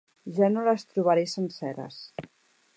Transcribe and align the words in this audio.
Ja 0.37 0.47
no 0.53 0.63
les 0.67 0.85
trobaré 0.95 1.27
senceres. 1.35 2.03